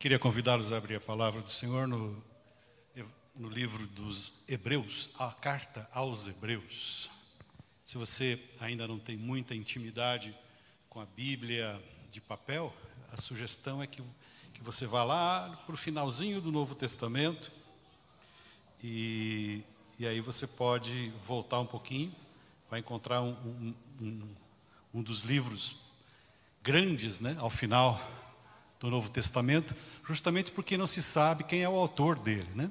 [0.00, 2.24] Queria convidá-los a abrir a palavra do Senhor no,
[3.36, 7.10] no livro dos Hebreus, a carta aos Hebreus.
[7.84, 10.34] Se você ainda não tem muita intimidade
[10.88, 11.78] com a Bíblia
[12.10, 12.74] de papel,
[13.12, 14.02] a sugestão é que,
[14.54, 17.52] que você vá lá para o finalzinho do Novo Testamento
[18.82, 19.62] e,
[19.98, 22.10] e aí você pode voltar um pouquinho,
[22.70, 24.34] vai encontrar um, um, um,
[24.94, 25.76] um dos livros
[26.62, 28.00] grandes né, ao final
[28.80, 29.76] do Novo Testamento,
[30.08, 32.48] justamente porque não se sabe quem é o autor dele.
[32.54, 32.70] Né?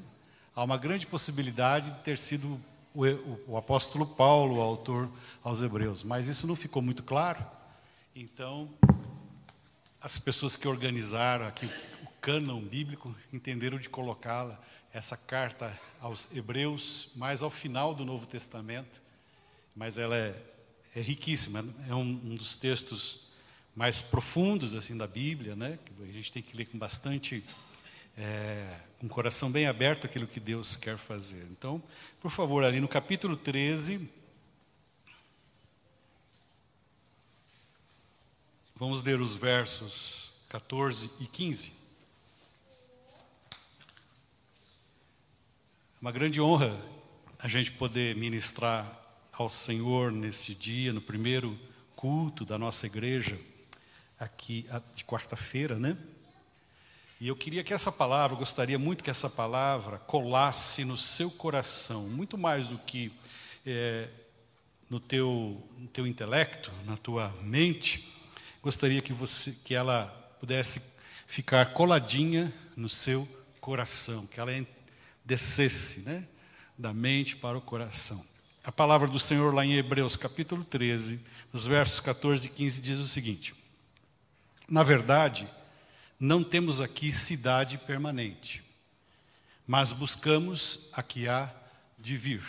[0.56, 2.60] Há uma grande possibilidade de ter sido
[2.94, 5.10] o, o, o apóstolo Paulo, o autor
[5.44, 7.46] aos Hebreus, mas isso não ficou muito claro.
[8.16, 8.68] Então,
[10.02, 11.68] as pessoas que organizaram aqui
[12.04, 14.60] o cânon bíblico entenderam de colocá-la,
[14.92, 19.00] essa carta aos Hebreus, mais ao final do Novo Testamento,
[19.76, 20.36] mas ela é,
[20.96, 23.29] é riquíssima, é um, um dos textos
[23.76, 25.80] mais profundos assim da Bíblia, né?
[26.02, 27.44] A gente tem que ler com bastante,
[28.18, 31.46] é, com o coração bem aberto aquilo que Deus quer fazer.
[31.52, 31.82] Então,
[32.20, 34.12] por favor, ali no capítulo 13,
[38.76, 41.72] vamos ler os versos 14 e 15.
[43.48, 43.52] É
[46.02, 46.76] uma grande honra
[47.38, 48.98] a gente poder ministrar
[49.32, 51.58] ao Senhor nesse dia, no primeiro
[51.96, 53.40] culto da nossa igreja
[54.20, 55.98] aqui de quarta-feira, né?
[57.22, 62.04] E eu queria que essa palavra, gostaria muito que essa palavra colasse no seu coração,
[62.04, 63.12] muito mais do que
[63.66, 64.08] é,
[64.90, 68.10] no, teu, no teu intelecto, na tua mente.
[68.64, 70.08] Gostaria que, você, que ela
[70.40, 70.98] pudesse
[71.28, 73.28] ficar coladinha no seu
[73.60, 74.52] coração, que ela
[75.26, 76.26] descesse né,
[76.78, 78.26] da mente para o coração.
[78.64, 81.20] A palavra do Senhor lá em Hebreus capítulo 13,
[81.52, 83.54] nos versos 14 e 15, diz o seguinte:
[84.70, 85.48] na verdade,
[86.20, 88.64] não temos aqui cidade permanente,
[89.66, 91.52] mas buscamos a que há
[91.98, 92.44] de vir.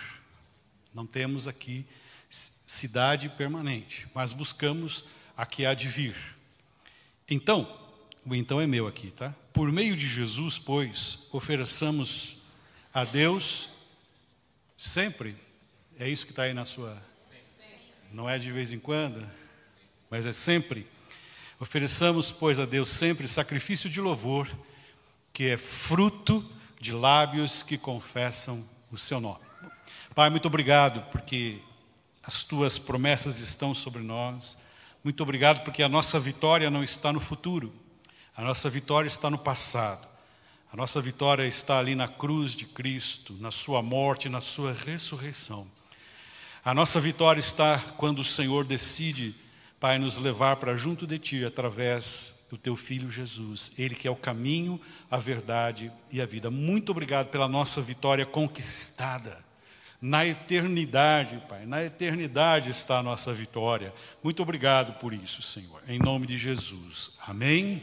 [0.93, 1.87] Não temos aqui
[2.29, 5.05] cidade permanente, mas buscamos
[5.37, 6.17] a que há de vir.
[7.29, 7.79] Então,
[8.27, 9.35] o então é meu aqui, tá?
[9.53, 12.39] Por meio de Jesus, pois, ofereçamos
[12.93, 13.71] a Deus
[14.77, 15.37] sempre.
[15.99, 17.01] É isso que está aí na sua.
[18.13, 19.27] Não é de vez em quando,
[20.11, 20.87] mas é sempre
[21.63, 24.49] Ofereçamos, pois, a Deus sempre sacrifício de louvor,
[25.31, 26.43] que é fruto
[26.81, 29.45] de lábios que confessam o seu nome.
[30.15, 31.61] Pai, muito obrigado porque
[32.23, 34.57] as tuas promessas estão sobre nós.
[35.05, 37.71] Muito obrigado porque a nossa vitória não está no futuro,
[38.35, 40.09] a nossa vitória está no passado.
[40.73, 45.71] A nossa vitória está ali na cruz de Cristo, na Sua morte, na Sua ressurreição.
[46.65, 49.35] A nossa vitória está quando o Senhor decide
[49.81, 53.73] Pai, nos levar para junto de Ti através do Teu Filho Jesus.
[53.79, 54.79] Ele que é o caminho,
[55.11, 56.51] a verdade e a vida.
[56.51, 59.39] Muito obrigado pela nossa vitória conquistada.
[59.99, 63.91] Na eternidade, Pai, na eternidade está a nossa vitória.
[64.23, 65.83] Muito obrigado por isso, Senhor.
[65.89, 67.19] Em nome de Jesus.
[67.27, 67.83] Amém.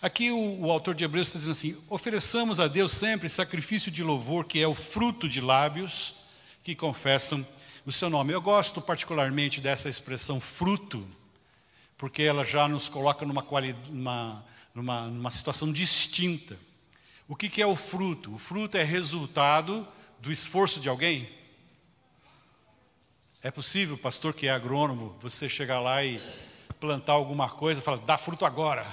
[0.00, 4.02] Aqui o, o, autor de Hebreus está dizendo assim: ofereçamos a Deus sempre sacrifício de
[4.02, 6.14] louvor, que é o fruto de lábios
[6.62, 7.46] que confessam
[7.84, 8.32] o seu nome.
[8.32, 11.06] Eu gosto particularmente dessa expressão fruto,
[11.96, 13.44] porque ela já nos coloca numa,
[13.88, 16.56] numa, numa, numa situação distinta.
[17.28, 18.34] O que, que é o fruto?
[18.34, 19.86] O fruto é resultado
[20.18, 21.28] do esforço de alguém?
[23.42, 26.20] É possível, pastor que é agrônomo, você chegar lá e
[26.78, 28.86] plantar alguma coisa e falar, dá fruto agora?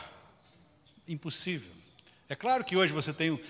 [1.08, 1.72] Impossível.
[2.30, 3.42] É claro que hoje você tem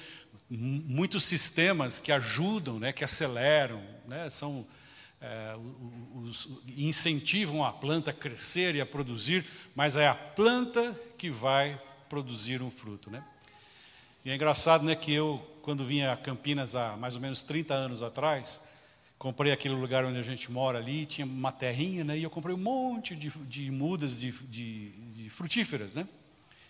[0.50, 4.66] muitos sistemas que ajudam, né, que aceleram, né, são
[5.22, 5.56] é,
[6.16, 6.48] os,
[6.78, 9.46] incentivam a planta a crescer e a produzir,
[9.76, 13.10] mas é a planta que vai produzir um fruto.
[13.10, 13.24] Né?
[14.24, 17.74] E é engraçado né, que eu, quando vinha a Campinas há mais ou menos 30
[17.74, 18.60] anos atrás,
[19.18, 22.54] comprei aquele lugar onde a gente mora ali, tinha uma terrinha, né, e eu comprei
[22.54, 25.96] um monte de, de mudas de, de, de frutíferas.
[25.96, 26.08] Né?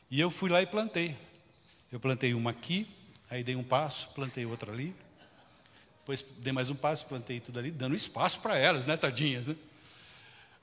[0.10, 1.16] E eu fui lá e plantei.
[1.92, 2.88] Eu plantei uma aqui,
[3.30, 4.94] aí dei um passo, plantei outra ali,
[6.07, 9.57] depois dei mais um passo, plantei tudo ali, dando espaço para elas, né, tadinhas, né?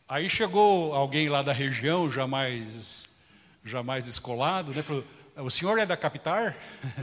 [0.08, 3.14] Aí chegou alguém lá da região, já mais,
[3.62, 4.82] já mais escolado, né?
[4.82, 5.04] Falou,
[5.36, 6.56] o senhor é da Capitar?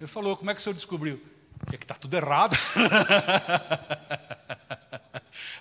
[0.00, 1.22] Ele falou, como é que o senhor descobriu?
[1.70, 2.56] É que está tudo errado.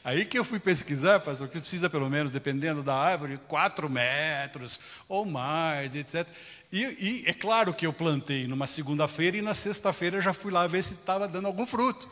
[0.02, 4.80] Aí que eu fui pesquisar, pastor, que precisa pelo menos, dependendo da árvore, quatro metros
[5.10, 6.26] ou mais, etc.
[6.72, 10.68] E, e é claro que eu plantei numa segunda-feira e na sexta-feira já fui lá
[10.68, 12.10] ver se estava dando algum fruto.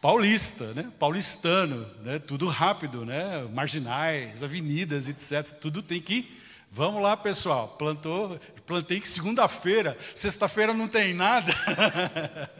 [0.00, 0.90] Paulista, né?
[0.98, 2.18] paulistano, né?
[2.18, 3.42] tudo rápido, né?
[3.52, 5.58] marginais, avenidas, etc.
[5.58, 6.42] Tudo tem que
[6.76, 7.68] Vamos lá, pessoal.
[7.78, 8.36] Plantou,
[8.66, 11.52] plantei segunda-feira, sexta-feira não tem nada.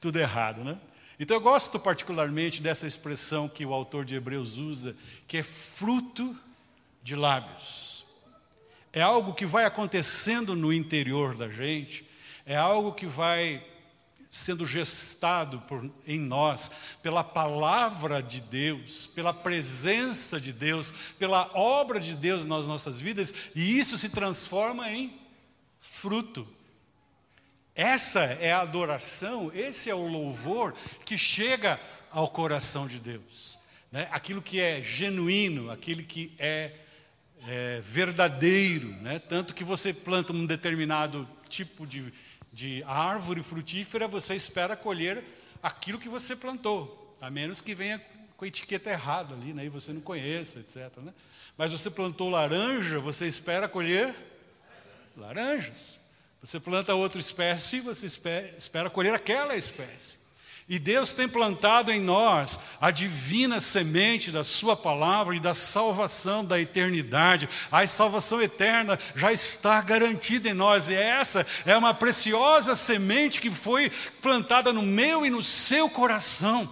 [0.00, 0.76] Tudo errado, né?
[1.16, 4.96] Então eu gosto particularmente dessa expressão que o autor de Hebreus usa,
[5.28, 6.36] que é fruto
[7.04, 7.95] de lábios.
[8.92, 12.08] É algo que vai acontecendo no interior da gente,
[12.44, 13.64] é algo que vai
[14.30, 16.70] sendo gestado por, em nós
[17.02, 23.32] pela palavra de Deus, pela presença de Deus, pela obra de Deus nas nossas vidas,
[23.54, 25.18] e isso se transforma em
[25.80, 26.46] fruto.
[27.74, 30.74] Essa é a adoração, esse é o louvor
[31.04, 31.80] que chega
[32.10, 33.58] ao coração de Deus.
[33.92, 34.08] Né?
[34.10, 36.72] Aquilo que é genuíno, aquilo que é,
[37.46, 38.88] é verdadeiro.
[39.02, 39.18] Né?
[39.18, 42.12] Tanto que você planta um determinado tipo de
[42.56, 45.22] de árvore frutífera, você espera colher
[45.62, 48.02] aquilo que você plantou, a menos que venha
[48.34, 50.90] com a etiqueta errada ali, né, e você não conheça, etc.
[51.02, 51.12] Né?
[51.58, 54.14] Mas você plantou laranja, você espera colher
[55.14, 55.98] laranjas.
[56.42, 60.15] Você planta outra espécie, você espera, espera colher aquela espécie.
[60.68, 66.44] E Deus tem plantado em nós a divina semente da Sua palavra e da salvação
[66.44, 67.48] da eternidade.
[67.70, 73.50] A salvação eterna já está garantida em nós, e essa é uma preciosa semente que
[73.50, 76.68] foi plantada no meu e no seu coração.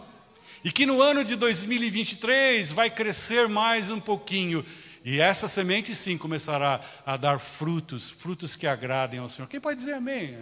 [0.65, 4.67] E que no ano de 2023 vai crescer mais um pouquinho.
[5.05, 9.47] E essa semente sim começará a dar frutos, frutos que agradem ao Senhor.
[9.47, 10.37] Quem pode dizer amém?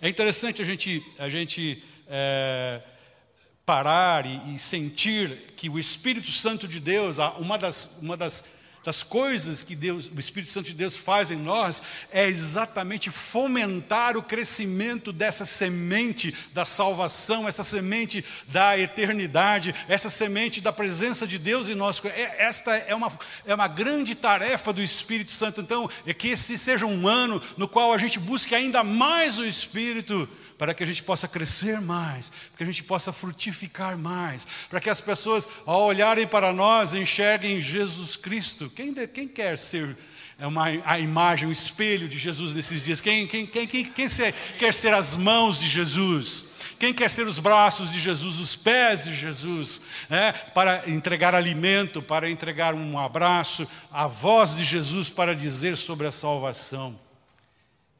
[0.00, 2.80] É interessante a gente, a gente é,
[3.66, 9.02] parar e, e, sentir que o Espírito Santo de Deus, uma das, uma das das
[9.02, 14.22] coisas que Deus, o Espírito Santo de Deus faz em nós é exatamente fomentar o
[14.22, 21.68] crescimento dessa semente da salvação, essa semente da eternidade, essa semente da presença de Deus
[21.68, 22.02] em nós.
[22.04, 23.12] É, esta é uma,
[23.46, 25.60] é uma grande tarefa do Espírito Santo.
[25.60, 29.44] Então, é que esse seja um ano no qual a gente busque ainda mais o
[29.44, 30.28] Espírito
[30.60, 34.78] para que a gente possa crescer mais, para que a gente possa frutificar mais, para
[34.78, 38.68] que as pessoas, ao olharem para nós, enxerguem Jesus Cristo.
[38.76, 39.96] Quem, quem quer ser
[40.38, 43.00] é uma, a imagem, o espelho de Jesus nesses dias?
[43.00, 44.06] Quem, quem, quem, quem, quem
[44.58, 46.50] quer ser as mãos de Jesus?
[46.78, 49.80] Quem quer ser os braços de Jesus, os pés de Jesus,
[50.10, 50.32] né?
[50.32, 56.12] para entregar alimento, para entregar um abraço, a voz de Jesus para dizer sobre a
[56.12, 57.00] salvação?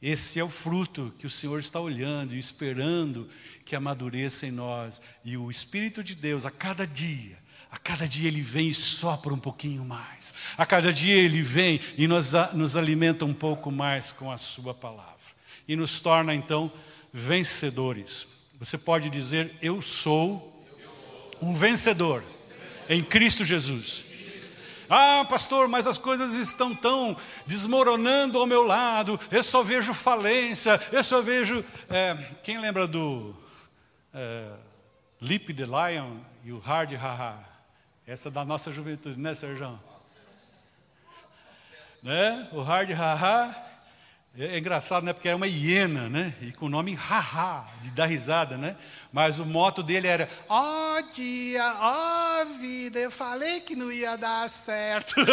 [0.03, 3.29] Esse é o fruto que o Senhor está olhando e esperando
[3.65, 5.01] que amadureça em nós.
[5.25, 7.39] E o Espírito de Deus, a cada dia,
[7.71, 10.35] a cada dia ele vem e sopra um pouquinho mais.
[10.57, 14.75] A cada dia ele vem e nos, nos alimenta um pouco mais com a Sua
[14.75, 15.15] palavra.
[15.69, 16.73] E nos torna então
[17.13, 18.27] vencedores.
[18.59, 20.67] Você pode dizer: Eu sou
[21.41, 22.25] um vencedor
[22.89, 24.05] em Cristo Jesus.
[24.93, 27.17] Ah, pastor, mas as coisas estão tão
[27.47, 31.65] desmoronando ao meu lado, eu só vejo falência, eu só vejo.
[31.89, 33.33] É, quem lembra do
[34.13, 34.51] é,
[35.21, 37.39] Lip the Lion e o Hard Haha?
[38.05, 39.79] Essa é da nossa juventude, né, Sérgio?
[42.03, 42.49] Né?
[42.51, 43.70] O Hard Haha
[44.39, 45.13] é, é engraçado, né?
[45.13, 46.35] Porque é uma hiena, né?
[46.41, 48.77] E com o nome Haha, de dar risada, né?
[49.13, 53.91] Mas o moto dele era: Ó oh, dia, ó oh, vida, eu falei que não
[53.91, 55.17] ia dar certo.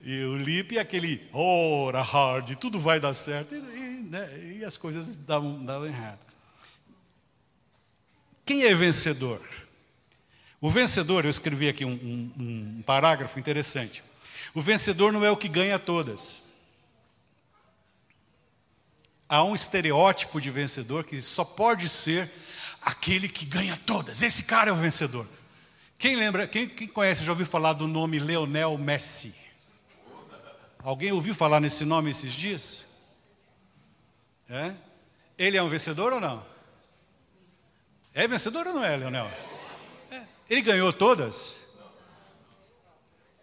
[0.00, 3.54] e o Lipe é aquele: ora, hard, tudo vai dar certo.
[3.54, 6.20] E, e, né, e as coisas davam, davam errado.
[8.46, 9.42] Quem é vencedor?
[10.60, 14.02] O vencedor, eu escrevi aqui um, um, um parágrafo interessante.
[14.54, 16.44] O vencedor não é o que ganha todas
[19.34, 22.30] há um estereótipo de vencedor que só pode ser
[22.80, 24.22] aquele que ganha todas.
[24.22, 25.26] Esse cara é o vencedor.
[25.98, 29.34] Quem lembra, quem, quem conhece, já ouviu falar do nome Leonel Messi?
[30.78, 32.84] Alguém ouviu falar nesse nome esses dias?
[34.48, 34.72] É?
[35.38, 36.44] Ele é um vencedor ou não?
[38.12, 39.28] É vencedor ou não é, Leonel?
[40.12, 40.22] É.
[40.48, 41.56] Ele ganhou todas?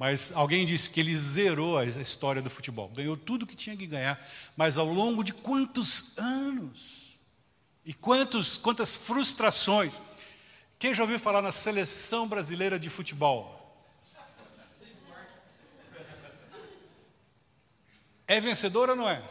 [0.01, 3.86] Mas alguém disse que ele zerou a história do futebol, ganhou tudo que tinha que
[3.86, 4.20] ganhar,
[4.58, 7.20] mas ao longo de quantos anos
[7.86, 10.01] e quantos, quantas frustrações.
[10.79, 13.79] Quem já ouviu falar na seleção brasileira de futebol?
[18.25, 19.22] É vencedora ou não é?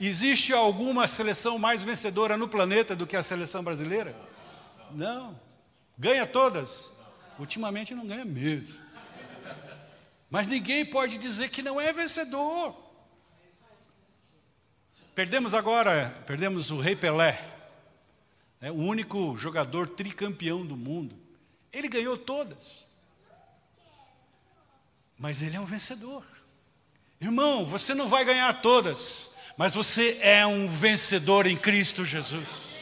[0.00, 4.16] Existe alguma seleção mais vencedora no planeta do que a seleção brasileira?
[4.90, 5.38] Não.
[5.98, 6.88] Ganha todas?
[7.38, 8.85] Ultimamente não ganha mesmo.
[10.28, 12.74] Mas ninguém pode dizer que não é vencedor.
[15.14, 17.42] Perdemos agora, perdemos o Rei Pelé,
[18.60, 21.16] né, o único jogador tricampeão do mundo.
[21.72, 22.84] Ele ganhou todas.
[25.18, 26.24] mas ele é um vencedor.
[27.20, 32.74] Irmão, você não vai ganhar todas, mas você é um vencedor em Cristo Jesus.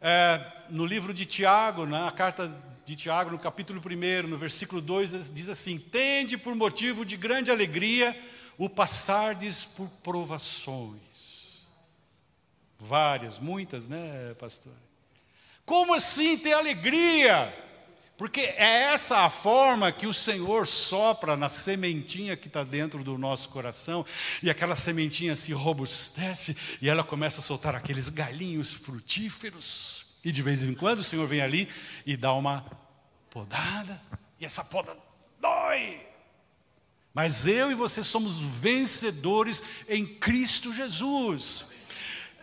[0.00, 0.40] É,
[0.70, 2.48] no livro de Tiago, na carta
[2.88, 7.50] de Tiago, no capítulo 1, no versículo 2, diz assim: Tende por motivo de grande
[7.50, 8.18] alegria
[8.56, 10.98] o passardes por provações.
[12.80, 14.72] Várias, muitas, né, pastor?
[15.66, 17.52] Como assim ter alegria?
[18.16, 23.18] Porque é essa a forma que o Senhor sopra na sementinha que está dentro do
[23.18, 24.06] nosso coração,
[24.42, 29.97] e aquela sementinha se robustece, e ela começa a soltar aqueles galinhos frutíferos.
[30.24, 31.68] E de vez em quando o Senhor vem ali
[32.04, 32.64] e dá uma
[33.30, 34.00] podada,
[34.40, 34.96] e essa poda
[35.40, 36.00] dói.
[37.14, 41.72] Mas eu e você somos vencedores em Cristo Jesus.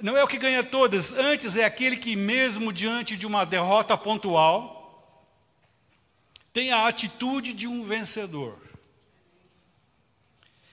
[0.01, 3.97] Não é o que ganha todas, antes é aquele que, mesmo diante de uma derrota
[3.97, 5.25] pontual,
[6.51, 8.57] tem a atitude de um vencedor.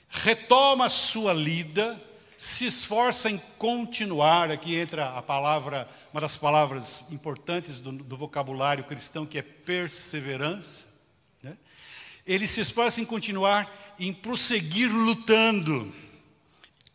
[0.09, 2.01] Retoma a sua lida,
[2.37, 4.51] se esforça em continuar.
[4.51, 10.87] Aqui entra a palavra, uma das palavras importantes do, do vocabulário cristão, que é perseverança.
[11.43, 11.57] Né?
[12.27, 15.93] Ele se esforça em continuar, em prosseguir lutando.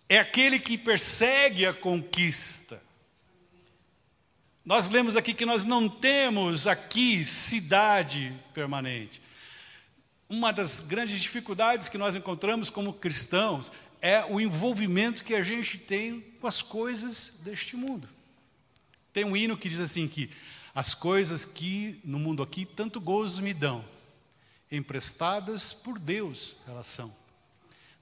[0.08, 2.82] É aquele que persegue a conquista.
[4.64, 9.20] Nós lemos aqui que nós não temos aqui cidade permanente.
[10.30, 15.78] Uma das grandes dificuldades que nós encontramos como cristãos é o envolvimento que a gente
[15.78, 18.08] tem com as coisas deste mundo.
[19.18, 20.30] Tem um hino que diz assim que
[20.76, 23.84] as coisas que no mundo aqui tanto gozo me dão,
[24.72, 27.12] emprestadas por Deus elas são.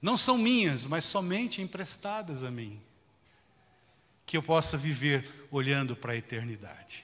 [0.02, 2.78] Não são minhas, mas somente emprestadas a mim
[4.26, 7.02] que eu possa viver olhando para a eternidade.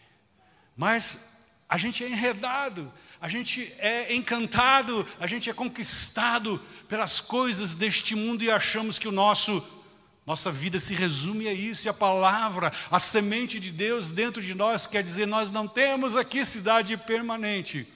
[0.77, 7.75] Mas a gente é enredado, a gente é encantado, a gente é conquistado pelas coisas
[7.75, 9.82] deste mundo e achamos que o nosso
[10.27, 14.55] nossa vida se resume a isso, e a palavra, a semente de Deus dentro de
[14.55, 17.87] nós quer dizer nós não temos aqui cidade permanente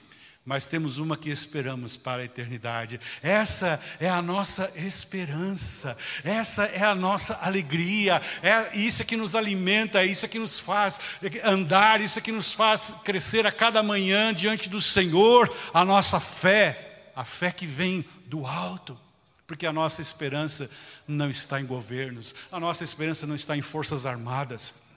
[0.47, 3.01] mas temos uma que esperamos para a eternidade.
[3.21, 10.01] Essa é a nossa esperança, essa é a nossa alegria, é isso que nos alimenta,
[10.01, 11.01] é isso que nos faz
[11.43, 17.09] andar, isso que nos faz crescer a cada manhã diante do Senhor, a nossa fé,
[17.13, 18.97] a fé que vem do alto,
[19.45, 20.71] porque a nossa esperança
[21.07, 24.87] não está em governos, a nossa esperança não está em forças armadas.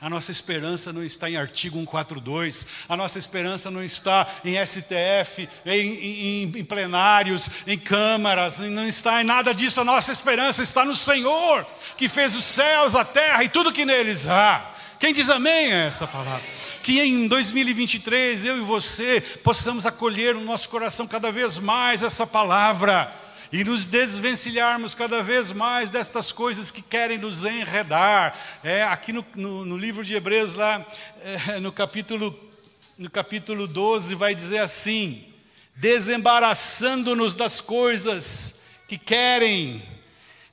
[0.00, 5.48] A nossa esperança não está em artigo 142, a nossa esperança não está em STF,
[5.66, 9.80] em, em, em, plenários, em câmaras, não está em nada disso.
[9.80, 13.84] A nossa esperança está no Senhor, que fez os céus, a terra e tudo que
[13.84, 14.72] neles há.
[15.00, 16.44] Quem diz amém a essa palavra?
[16.80, 22.24] Que em 2023 eu e você possamos acolher no nosso coração cada vez mais essa
[22.24, 23.12] palavra
[23.52, 28.36] e nos desvencilharmos cada vez mais destas coisas que querem nos enredar.
[28.62, 30.84] É, aqui no, no, no livro de Hebreus, lá
[31.22, 32.38] é, no, capítulo,
[32.98, 35.24] no capítulo 12, vai dizer assim:
[35.74, 39.82] desembaraçando-nos das coisas que querem.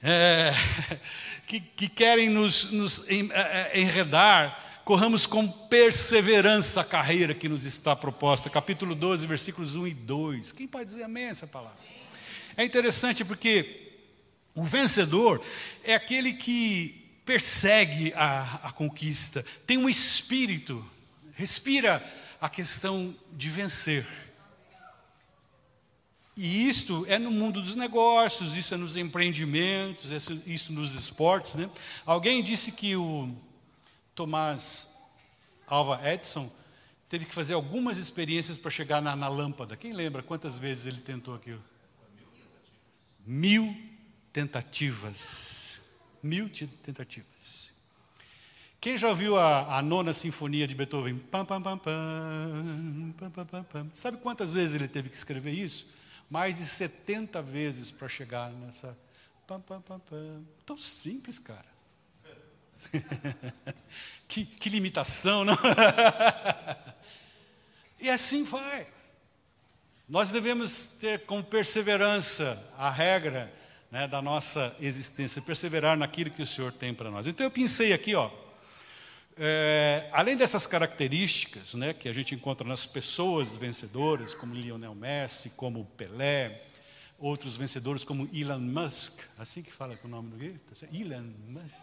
[0.01, 0.53] É,
[1.47, 7.65] que, que, querem nos, nos é, é, enredar, corramos com perseverança a carreira que nos
[7.65, 8.49] está proposta.
[8.49, 10.51] Capítulo 12, versículos 1 e 2.
[10.53, 11.77] Quem pode dizer amém essa palavra?
[12.57, 13.91] É interessante porque
[14.53, 15.43] o vencedor
[15.83, 20.85] é aquele que persegue a, a conquista, tem um espírito,
[21.33, 22.01] respira
[22.39, 24.07] a questão de vencer.
[26.38, 31.55] E isto é no mundo dos negócios, isso é nos empreendimentos, isso, isso nos esportes.
[31.55, 31.69] Né?
[32.05, 33.33] Alguém disse que o
[34.13, 34.95] Tomás
[35.65, 36.51] Alva Edison
[37.09, 39.77] teve que fazer algumas experiências para chegar na, na lâmpada.
[39.77, 41.63] Quem lembra quantas vezes ele tentou aquilo?
[43.25, 43.75] Mil
[44.32, 45.79] tentativas.
[46.22, 46.48] Mil
[46.84, 47.72] tentativas.
[48.79, 51.17] Quem já ouviu a, a nona sinfonia de Beethoven?
[51.17, 53.89] Pam, pam, pam, pam.
[53.94, 55.91] Sabe quantas vezes ele teve que escrever isso?
[56.29, 58.96] Mais de 70 vezes para chegar nessa.
[59.48, 60.44] Pam, pam, pam, pam.
[60.65, 61.65] Tão simples, cara.
[64.27, 65.58] que, que limitação, não?
[68.00, 68.88] e assim vai.
[70.07, 73.51] Nós devemos ter com perseverança a regra
[73.89, 77.25] né, da nossa existência, perseverar naquilo que o Senhor tem para nós.
[77.25, 78.29] Então eu pensei aqui, ó,
[79.35, 85.50] é, além dessas características né, que a gente encontra nas pessoas vencedoras, como Lionel Messi,
[85.51, 86.62] como Pelé,
[87.17, 90.53] outros vencedores como Elon Musk, assim que fala com o nome do quê?
[90.69, 91.75] Tá Elon Musk,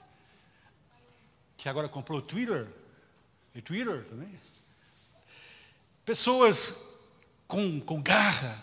[1.57, 2.69] que agora comprou o Twitter,
[3.53, 4.31] e Twitter também.
[6.05, 7.02] Pessoas
[7.53, 8.59] com, com garra,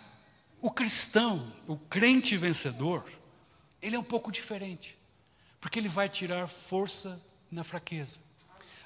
[0.63, 3.05] o cristão, o crente vencedor,
[3.79, 4.97] ele é um pouco diferente,
[5.61, 8.17] porque ele vai tirar força na fraqueza.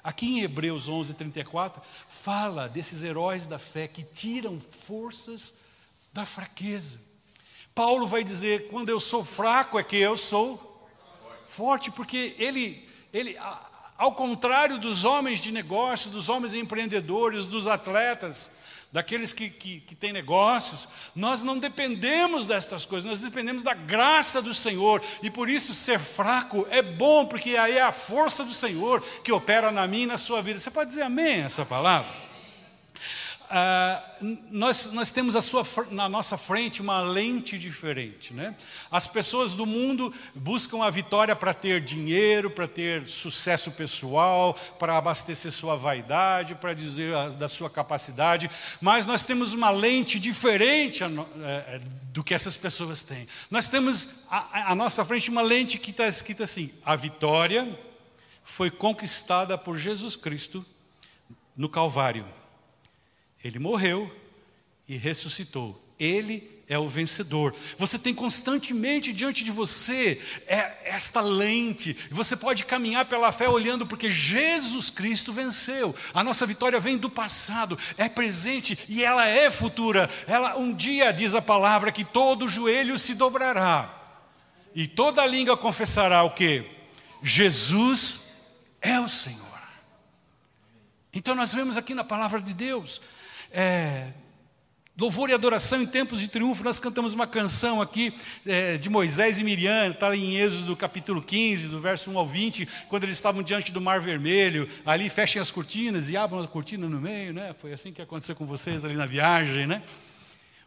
[0.02, 5.54] Aqui em Hebreus 11, 34, fala desses heróis da fé que tiram forças
[6.12, 7.00] da fraqueza.
[7.74, 10.86] Paulo vai dizer: quando eu sou fraco é que eu sou
[11.48, 13.38] forte, porque ele, ele
[13.96, 18.62] ao contrário dos homens de negócios, dos homens empreendedores, dos atletas,
[18.94, 20.86] daqueles que, que, que têm negócios,
[21.16, 25.98] nós não dependemos destas coisas, nós dependemos da graça do Senhor, e por isso ser
[25.98, 30.06] fraco é bom, porque aí é a força do Senhor que opera na minha e
[30.06, 30.60] na sua vida.
[30.60, 32.23] Você pode dizer amém essa palavra?
[33.56, 34.02] Ah,
[34.50, 38.34] nós, nós temos sua, na nossa frente uma lente diferente.
[38.34, 38.52] Né?
[38.90, 44.98] As pessoas do mundo buscam a vitória para ter dinheiro, para ter sucesso pessoal, para
[44.98, 51.04] abastecer sua vaidade, para dizer a, da sua capacidade, mas nós temos uma lente diferente
[51.04, 51.08] a,
[51.44, 53.28] é, do que essas pessoas têm.
[53.48, 57.68] Nós temos à nossa frente uma lente que está escrita assim: a vitória
[58.42, 60.66] foi conquistada por Jesus Cristo
[61.56, 62.26] no Calvário.
[63.44, 64.10] Ele morreu
[64.88, 65.80] e ressuscitou.
[65.98, 67.54] Ele é o vencedor.
[67.78, 71.96] Você tem constantemente diante de você é, esta lente.
[72.10, 75.94] Você pode caminhar pela fé olhando porque Jesus Cristo venceu.
[76.14, 80.08] A nossa vitória vem do passado, é presente e ela é futura.
[80.26, 84.02] Ela um dia diz a palavra que todo joelho se dobrará
[84.74, 86.64] e toda língua confessará o que
[87.22, 88.32] Jesus
[88.80, 89.44] é o Senhor.
[91.12, 93.00] Então nós vemos aqui na palavra de Deus
[93.54, 94.12] é,
[94.98, 98.12] louvor e adoração em tempos de triunfo, nós cantamos uma canção aqui
[98.44, 102.68] é, de Moisés e Miriam, está em Êxodo capítulo 15, do verso 1 ao 20,
[102.88, 106.88] quando eles estavam diante do Mar Vermelho, ali fechem as cortinas e abram a cortina
[106.88, 107.54] no meio, né?
[107.58, 109.82] Foi assim que aconteceu com vocês ali na viagem, né?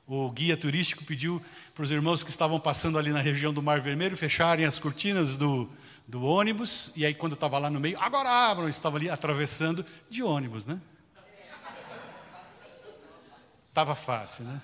[0.08, 1.41] O guia turístico pediu
[1.75, 5.36] para os irmãos que estavam passando ali na região do Mar Vermelho fecharem as cortinas
[5.36, 5.69] do,
[6.08, 10.23] do ônibus, e aí quando estava lá no meio, agora abram, estava ali atravessando de
[10.23, 10.80] ônibus, né?
[13.77, 14.59] Estava fácil, né?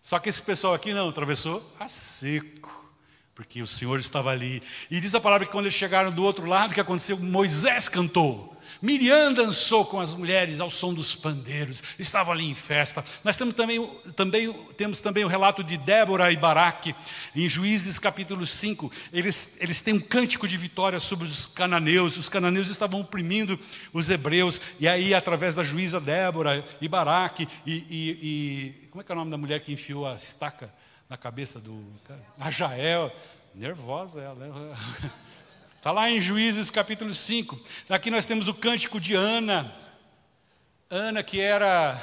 [0.00, 2.94] Só que esse pessoal aqui não, atravessou a seco,
[3.34, 4.62] porque o Senhor estava ali.
[4.88, 7.18] E diz a palavra que quando eles chegaram do outro lado, o que aconteceu?
[7.18, 8.53] Moisés cantou.
[8.84, 13.02] Miriam dançou com as mulheres ao som dos pandeiros, estava ali em festa.
[13.24, 13.82] Nós temos também,
[14.14, 16.94] também, temos também o relato de Débora e Baraque,
[17.34, 18.92] em Juízes capítulo 5.
[19.10, 22.18] Eles, eles têm um cântico de vitória sobre os cananeus.
[22.18, 23.58] Os cananeus estavam oprimindo
[23.90, 28.18] os hebreus, e aí, através da juíza Débora e Baraque, e, e,
[28.84, 30.70] e como é que é o nome da mulher que enfiou a estaca
[31.08, 32.20] na cabeça do cara?
[32.38, 33.10] A Jael,
[33.54, 34.34] nervosa ela.
[34.34, 34.76] Né?
[35.84, 37.60] Está lá em Juízes capítulo 5.
[37.90, 39.70] Aqui nós temos o cântico de Ana.
[40.88, 42.02] Ana que era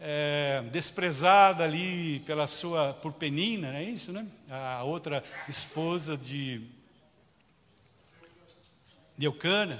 [0.00, 4.26] é, desprezada ali pela sua, por Penina, não é isso, né?
[4.48, 6.62] A outra esposa de,
[9.18, 9.78] de Eucana.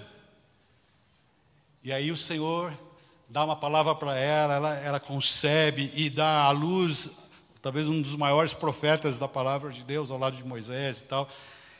[1.82, 2.78] E aí o Senhor
[3.26, 7.22] dá uma palavra para ela, ela, ela concebe e dá à luz,
[7.62, 11.26] talvez um dos maiores profetas da palavra de Deus ao lado de Moisés e tal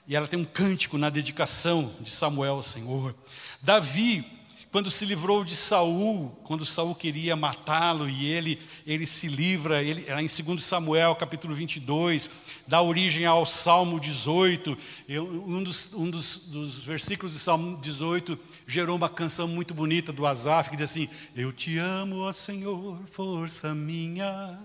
[0.09, 3.15] e ela tem um cântico na dedicação de Samuel ao Senhor.
[3.61, 4.25] Davi,
[4.73, 10.11] quando se livrou de Saul, quando Saul queria matá-lo e ele ele se livra, ele
[10.11, 12.31] lá em 2 Samuel, capítulo 22,
[12.67, 14.79] dá origem ao Salmo 18.
[15.11, 20.25] um dos, um dos, dos versículos do Salmo 18 gerou uma canção muito bonita do
[20.25, 24.59] Asaf que diz assim: Eu te amo, ó Senhor, força minha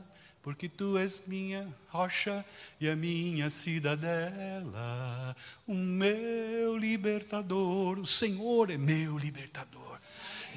[0.43, 2.45] porque tu és minha rocha
[2.79, 5.33] e a minha cidadela,
[5.65, 9.97] o meu libertador, o Senhor é meu libertador.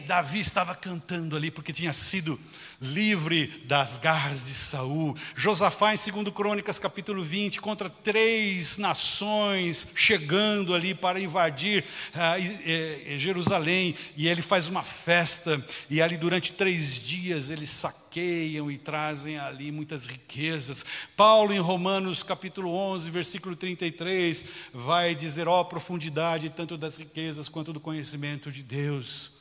[0.07, 2.38] Davi estava cantando ali porque tinha sido
[2.81, 5.16] livre das garras de Saul.
[5.35, 12.35] Josafá em 2 Crônicas capítulo 20, contra três nações chegando ali para invadir ah,
[13.16, 17.70] Jerusalém, e ele faz uma festa, e ali durante três dias eles
[18.17, 20.85] saqueiam e trazem ali muitas riquezas.
[21.15, 27.49] Paulo em Romanos capítulo 11, versículo 33, vai dizer, ó oh, profundidade tanto das riquezas
[27.49, 29.33] quanto do conhecimento de Deus.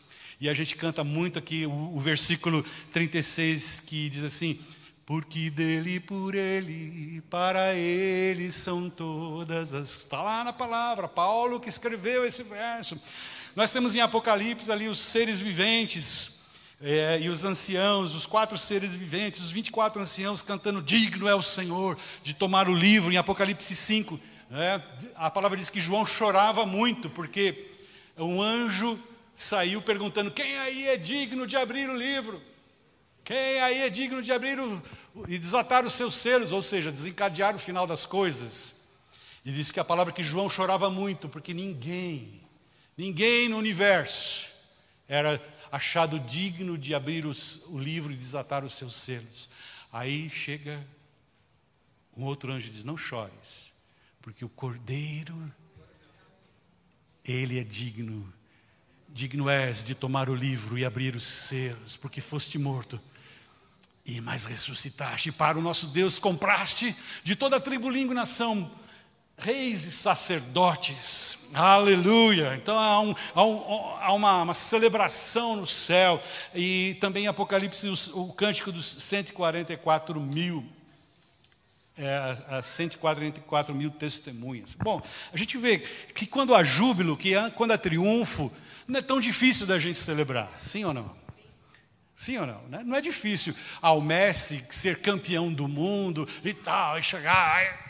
[0.41, 4.59] E a gente canta muito aqui o, o versículo 36 que diz assim:
[5.05, 9.89] Porque dele, por ele, para ele são todas as.
[9.99, 13.01] Está lá na palavra, Paulo que escreveu esse verso.
[13.55, 16.34] Nós temos em Apocalipse ali os seres viventes,
[16.81, 21.41] é, e os anciãos, os quatro seres viventes, os 24 anciãos cantando: Digno é o
[21.41, 24.19] Senhor de tomar o livro, em Apocalipse 5.
[24.51, 24.81] É,
[25.15, 27.71] a palavra diz que João chorava muito, porque
[28.17, 28.99] um anjo
[29.33, 32.41] saiu perguntando: quem aí é digno de abrir o livro?
[33.23, 34.81] Quem aí é digno de abrir o,
[35.27, 38.85] e desatar os seus selos, ou seja, desencadear o final das coisas?
[39.43, 42.41] E disse que a palavra que João chorava muito, porque ninguém,
[42.97, 44.47] ninguém no universo
[45.07, 49.49] era achado digno de abrir os, o livro e desatar os seus selos.
[49.91, 50.85] Aí chega
[52.15, 53.73] um outro anjo e diz: Não chores,
[54.21, 55.51] porque o cordeiro,
[57.23, 58.33] ele é digno.
[59.09, 62.99] Digno és de tomar o livro e abrir os selos, porque foste morto
[64.05, 65.31] e mais ressuscitaste.
[65.31, 68.84] Para o nosso Deus compraste de toda a tribo, língua e nação
[69.37, 71.47] reis e sacerdotes.
[71.53, 72.55] Aleluia!
[72.55, 76.21] Então há, um, há, um, há uma, uma, celebração no céu.
[76.53, 80.65] E também Apocalipse, o, o cântico dos 144 mil.
[81.97, 84.75] É, as 144 mil testemunhas.
[84.75, 88.51] Bom, a gente vê que quando há júbilo, que há, quando há triunfo,
[88.85, 91.15] não é tão difícil da gente celebrar, sim ou não?
[92.13, 92.61] Sim ou não?
[92.63, 92.83] Né?
[92.85, 97.84] Não é difícil ao Messi ser campeão do mundo e tal, e chegar.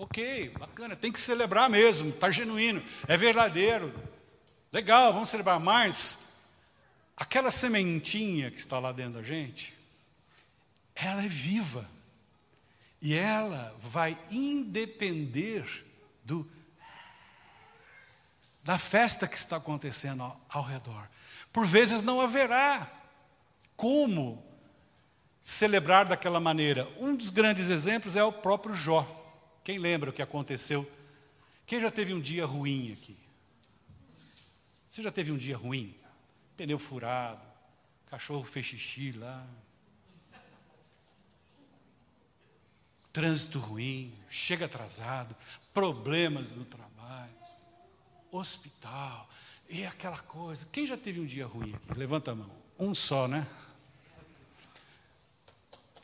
[0.00, 3.92] Ok, bacana, tem que celebrar mesmo, está genuíno, é verdadeiro.
[4.72, 6.36] Legal, vamos celebrar, mas
[7.14, 9.74] aquela sementinha que está lá dentro da gente,
[10.94, 11.86] ela é viva.
[13.02, 15.84] E ela vai independer
[16.24, 16.50] do,
[18.64, 21.08] da festa que está acontecendo ao, ao redor.
[21.52, 22.90] Por vezes não haverá
[23.76, 24.49] como
[25.42, 26.88] celebrar daquela maneira.
[26.98, 29.06] Um dos grandes exemplos é o próprio Jó.
[29.64, 30.90] Quem lembra o que aconteceu?
[31.66, 33.16] Quem já teve um dia ruim aqui?
[34.88, 35.94] Você já teve um dia ruim?
[36.56, 37.40] Pneu furado,
[38.06, 39.46] cachorro fez xixi lá.
[43.12, 45.34] Trânsito ruim, chega atrasado,
[45.74, 47.34] problemas no trabalho,
[48.30, 49.28] hospital,
[49.68, 50.66] e aquela coisa.
[50.72, 51.98] Quem já teve um dia ruim aqui?
[51.98, 52.50] Levanta a mão.
[52.78, 53.46] Um só, né?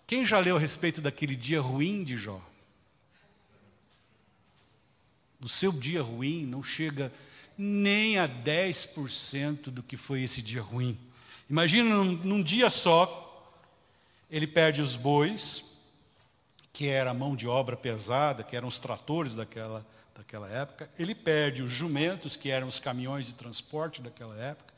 [0.06, 2.40] Quem já leu a respeito daquele dia ruim de Jó?
[5.46, 7.12] o seu dia ruim não chega
[7.56, 10.98] nem a 10% do que foi esse dia ruim.
[11.48, 13.54] Imagina num, num, dia só,
[14.30, 15.72] ele perde os bois,
[16.72, 21.14] que era a mão de obra pesada, que eram os tratores daquela, daquela época, ele
[21.14, 24.74] perde os jumentos, que eram os caminhões de transporte daquela época,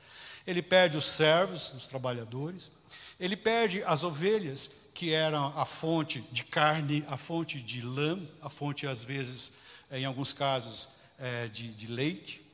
[0.46, 2.70] ele perde os servos, os trabalhadores,
[3.18, 8.50] ele perde as ovelhas, que eram a fonte de carne, a fonte de lã, a
[8.50, 9.52] fonte, às vezes,
[9.92, 10.88] em alguns casos,
[11.20, 12.44] é, de, de leite.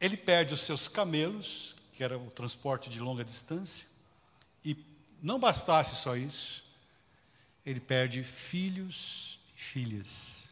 [0.00, 3.86] Ele perde os seus camelos, que era o transporte de longa distância.
[4.64, 4.78] E
[5.22, 6.64] não bastasse só isso,
[7.66, 10.48] ele perde filhos e filhas,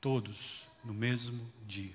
[0.00, 1.94] todos no mesmo dia.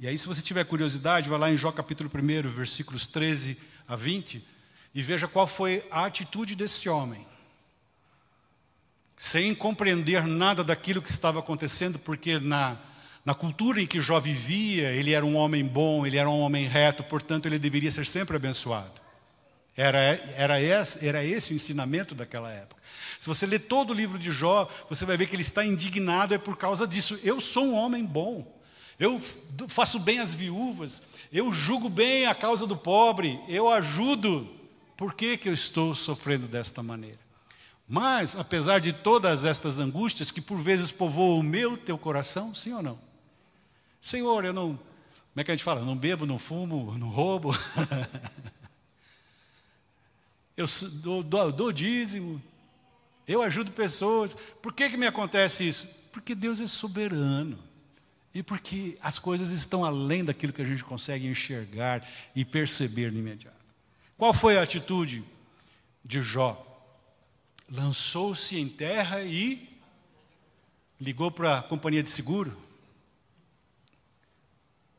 [0.00, 3.56] E aí, se você tiver curiosidade, vai lá em Jó capítulo 1, versículos 13
[3.86, 4.44] a 20,
[4.92, 7.24] e veja qual foi a atitude desse homem
[9.16, 12.76] sem compreender nada daquilo que estava acontecendo, porque na,
[13.24, 16.68] na cultura em que Jó vivia, ele era um homem bom, ele era um homem
[16.68, 18.92] reto, portanto, ele deveria ser sempre abençoado.
[19.74, 19.98] Era,
[20.36, 22.80] era, esse, era esse o ensinamento daquela época.
[23.18, 26.34] Se você ler todo o livro de Jó, você vai ver que ele está indignado
[26.34, 27.18] é por causa disso.
[27.22, 28.54] Eu sou um homem bom,
[28.98, 29.20] eu
[29.68, 31.02] faço bem às viúvas,
[31.32, 34.54] eu julgo bem a causa do pobre, eu ajudo.
[34.96, 37.25] Por que, que eu estou sofrendo desta maneira?
[37.88, 42.72] Mas, apesar de todas estas angústias que por vezes povoam o meu, teu coração, sim
[42.72, 42.98] ou não?
[44.00, 44.76] Senhor, eu não.
[44.76, 45.84] Como é que a gente fala?
[45.84, 47.56] Não bebo, não fumo, não roubo.
[50.56, 50.66] eu
[51.02, 52.42] dou, dou, dou dízimo.
[53.26, 54.34] Eu ajudo pessoas.
[54.62, 55.88] Por que, que me acontece isso?
[56.10, 57.58] Porque Deus é soberano.
[58.34, 63.18] E porque as coisas estão além daquilo que a gente consegue enxergar e perceber no
[63.18, 63.56] imediato.
[64.18, 65.22] Qual foi a atitude
[66.04, 66.65] de Jó?
[67.70, 69.68] Lançou-se em terra e
[71.00, 72.56] ligou para a companhia de seguro.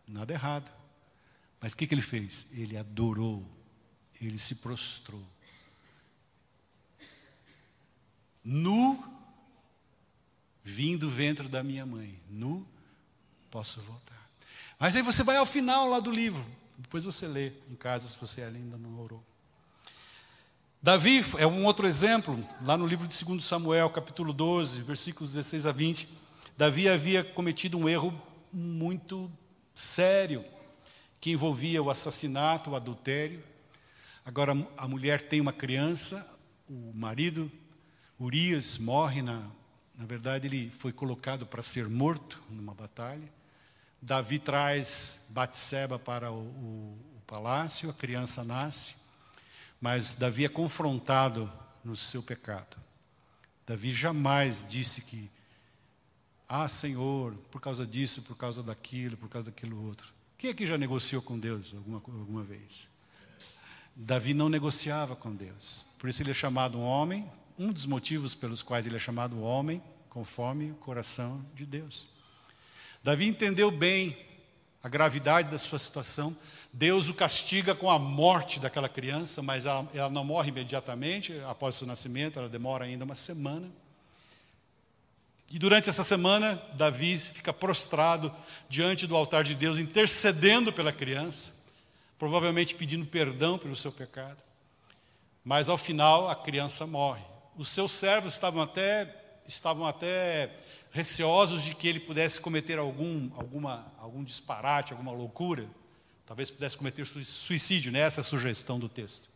[0.07, 0.71] Nada errado.
[1.59, 2.47] Mas o que, que ele fez?
[2.53, 3.45] Ele adorou,
[4.21, 5.23] ele se prostrou.
[8.43, 9.03] Nu,
[10.63, 12.65] vim do ventre da minha mãe, nu,
[13.51, 14.29] posso voltar.
[14.79, 16.45] Mas aí você vai ao final lá do livro,
[16.77, 19.25] depois você lê em casa se você ainda não orou.
[20.81, 25.65] Davi é um outro exemplo, lá no livro de 2 Samuel, capítulo 12, versículos 16
[25.65, 26.07] a 20.
[26.55, 28.13] Davi havia cometido um erro
[28.53, 29.29] muito
[29.73, 30.45] sério,
[31.19, 33.43] que envolvia o assassinato, o adultério.
[34.23, 37.51] Agora a mulher tem uma criança, o marido,
[38.19, 39.41] Urias, morre na.
[39.97, 43.27] Na verdade, ele foi colocado para ser morto numa batalha.
[43.99, 48.95] Davi traz Batseba para o, o palácio, a criança nasce,
[49.79, 51.51] mas Davi é confrontado
[51.83, 52.77] no seu pecado.
[53.65, 55.29] Davi jamais disse que,
[56.47, 60.13] ah, Senhor, por causa disso, por causa daquilo, por causa daquilo outro.
[60.37, 62.87] Quem aqui já negociou com Deus alguma, alguma vez?
[63.95, 65.85] Davi não negociava com Deus.
[65.97, 69.41] Por isso ele é chamado um homem, um dos motivos pelos quais ele é chamado
[69.41, 72.05] homem, conforme o coração de Deus.
[73.03, 74.15] Davi entendeu bem
[74.87, 76.35] a gravidade da sua situação.
[76.71, 81.77] Deus o castiga com a morte daquela criança, mas ela, não morre imediatamente após o
[81.79, 83.69] seu nascimento, ela demora ainda uma semana.
[85.51, 88.33] E durante essa semana, Davi fica prostrado
[88.69, 91.51] diante do altar de Deus, intercedendo pela criança,
[92.17, 94.37] provavelmente pedindo perdão pelo seu pecado.
[95.43, 97.23] Mas ao final, a criança morre.
[97.57, 99.13] Os seus servos estavam até,
[99.47, 100.49] estavam até
[100.91, 105.67] receosos de que ele pudesse cometer algum, alguma, algum disparate, alguma loucura.
[106.25, 107.99] Talvez pudesse cometer suicídio, né?
[107.99, 109.29] essa é a sugestão do texto.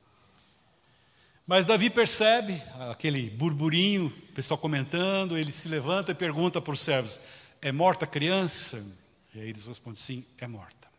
[1.45, 6.81] Mas Davi percebe aquele burburinho, o pessoal comentando, ele se levanta e pergunta para os
[6.81, 7.19] servos:
[7.61, 8.97] É morta a criança?
[9.33, 10.89] E aí eles respondem: Sim, é morta.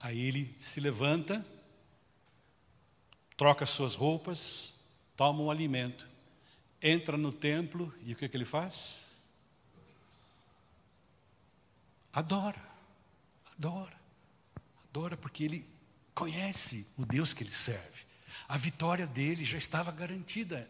[0.00, 1.44] Aí ele se levanta,
[3.36, 4.80] troca suas roupas,
[5.16, 6.06] toma um alimento,
[6.82, 8.98] entra no templo e o que, que ele faz?
[12.16, 12.60] Adora,
[13.56, 13.94] adora,
[14.88, 15.68] adora, porque ele
[16.14, 18.06] conhece o Deus que ele serve
[18.48, 20.68] a vitória dele já estava garantida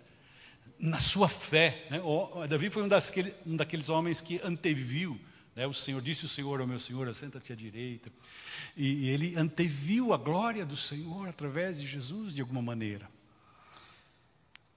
[0.78, 1.86] na sua fé.
[1.90, 2.00] Né?
[2.02, 5.18] O, Davi foi um, daquele, um, daqueles homens que anteviu.
[5.54, 5.66] Né?
[5.66, 8.10] O Senhor disse: O Senhor ao meu Senhor, assenta-te à direita.
[8.76, 13.10] E ele anteviu a glória do Senhor através de Jesus, de alguma maneira.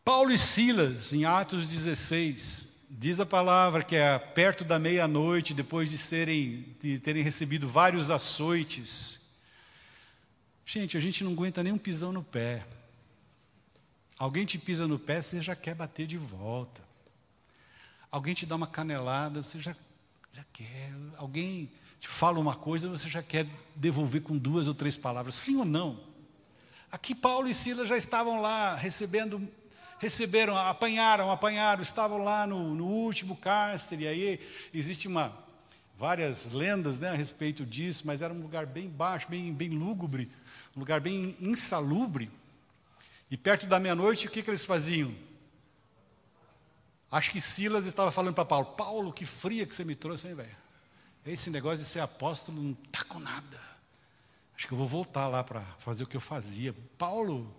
[0.04, 5.90] Paulo e Silas, em Atos 16, diz a palavra que é perto da meia-noite, depois
[5.90, 9.30] de, serem, de terem recebido vários açoites.
[10.66, 12.66] Gente, a gente não aguenta nem um pisão no pé.
[14.18, 16.82] Alguém te pisa no pé, você já quer bater de volta.
[18.12, 19.76] Alguém te dá uma canelada, você já,
[20.34, 20.94] já quer.
[21.18, 25.36] Alguém te fala uma coisa, você já quer devolver com duas ou três palavras.
[25.36, 26.00] Sim ou não?
[26.92, 29.48] Aqui Paulo e Silas já estavam lá recebendo,
[30.00, 34.04] receberam, apanharam, apanharam, estavam lá no, no último cárcere.
[34.04, 34.40] E aí
[34.74, 35.32] existe uma
[35.98, 40.32] várias lendas né, a respeito disso, mas era um lugar bem baixo, bem, bem lúgubre,
[40.76, 42.32] um lugar bem insalubre.
[43.30, 45.14] E perto da meia-noite, o que, que eles faziam?
[47.12, 50.36] Acho que Silas estava falando para Paulo: Paulo, que fria que você me trouxe, hein,
[50.36, 50.58] velho?
[51.26, 53.60] Esse negócio de ser apóstolo não está com nada.
[54.56, 56.74] Acho que eu vou voltar lá para fazer o que eu fazia.
[56.98, 57.54] Paulo,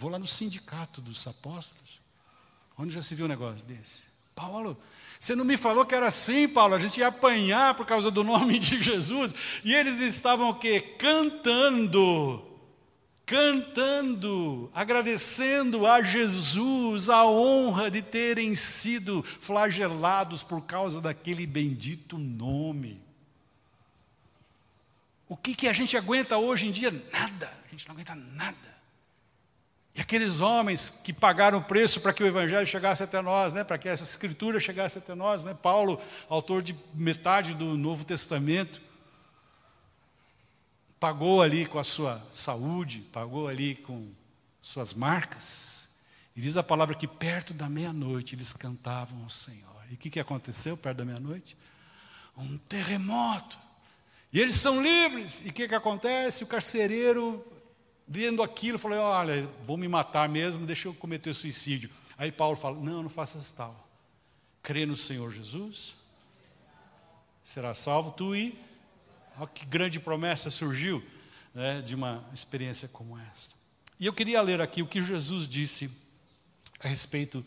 [0.00, 2.00] vou lá no sindicato dos apóstolos.
[2.76, 4.00] Onde já se viu um negócio desse?
[4.34, 4.74] Paulo,
[5.18, 6.74] você não me falou que era assim, Paulo?
[6.74, 9.34] A gente ia apanhar por causa do nome de Jesus.
[9.62, 10.80] E eles estavam o quê?
[10.80, 12.46] Cantando
[13.26, 23.00] cantando, agradecendo a Jesus a honra de terem sido flagelados por causa daquele bendito nome.
[25.28, 26.90] O que, que a gente aguenta hoje em dia?
[27.12, 28.69] Nada, a gente não aguenta nada.
[30.00, 33.76] Aqueles homens que pagaram o preço para que o Evangelho chegasse até nós, né, para
[33.76, 38.80] que essa escritura chegasse até nós, né, Paulo, autor de metade do Novo Testamento,
[40.98, 44.10] pagou ali com a sua saúde, pagou ali com
[44.62, 45.90] suas marcas.
[46.34, 49.84] E diz a palavra que perto da meia-noite eles cantavam ao Senhor.
[49.90, 51.54] E o que, que aconteceu perto da meia-noite?
[52.38, 53.58] Um terremoto.
[54.32, 55.42] E eles são livres.
[55.44, 56.42] E o que, que acontece?
[56.42, 57.44] O carcereiro,
[58.10, 61.88] vendo aquilo, falou: Olha, vou me matar mesmo, deixa eu cometer suicídio.
[62.18, 63.88] Aí Paulo fala: Não, não faças tal.
[64.60, 65.94] Crê no Senhor Jesus,
[67.44, 68.58] será salvo tu e
[69.38, 71.02] Olha que grande promessa surgiu
[71.54, 73.54] né, de uma experiência como essa.
[73.98, 75.90] E eu queria ler aqui o que Jesus disse
[76.78, 77.46] a respeito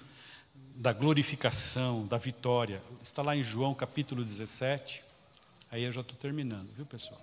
[0.55, 2.81] da glorificação, da vitória.
[3.01, 5.03] Está lá em João capítulo 17.
[5.69, 7.21] Aí eu já estou terminando, viu pessoal?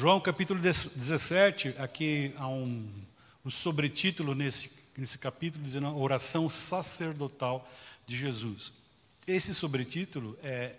[0.00, 2.88] João capítulo 17, aqui há um,
[3.44, 7.70] um sobretítulo nesse, nesse capítulo, dizendo a oração sacerdotal
[8.06, 8.72] de Jesus.
[9.26, 10.72] Esse sobretítulo é,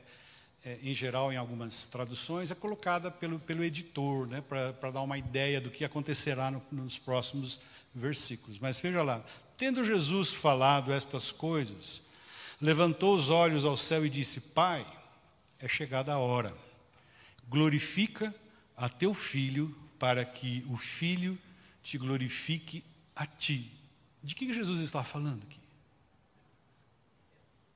[0.65, 5.19] é, em geral, em algumas traduções, é colocada pelo, pelo editor, né, para dar uma
[5.19, 7.59] ideia do que acontecerá no, nos próximos
[7.93, 8.57] versículos.
[8.57, 9.23] Mas veja lá,
[9.55, 12.09] tendo Jesus falado estas coisas,
[12.59, 14.83] levantou os olhos ao céu e disse: Pai,
[15.59, 16.57] é chegada a hora,
[17.47, 18.33] glorifica
[18.81, 21.37] a teu filho, para que o filho
[21.83, 22.83] te glorifique
[23.15, 23.71] a ti.
[24.23, 25.59] De que Jesus estava falando aqui?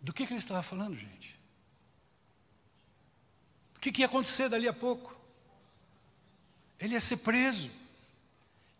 [0.01, 1.35] Do que, que ele estava falando, gente?
[3.75, 5.15] O que, que ia acontecer dali a pouco?
[6.79, 7.69] Ele ia ser preso,